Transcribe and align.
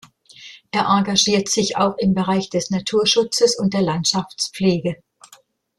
Er 0.71 0.87
engagiert 0.87 1.47
sich 1.47 1.77
auch 1.77 1.95
im 1.99 2.15
Bereich 2.15 2.49
des 2.49 2.71
Naturschutzes 2.71 3.55
und 3.59 3.75
der 3.75 3.83
Landschaftspflege. 3.83 4.97